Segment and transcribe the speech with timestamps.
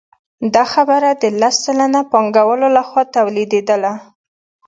[0.53, 3.93] دا برخه د لس سلنه پانګوالو لخوا تولیدېدله